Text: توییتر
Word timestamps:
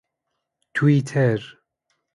توییتر 0.73 1.41